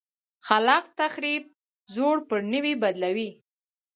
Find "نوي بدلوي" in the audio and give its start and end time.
2.53-3.29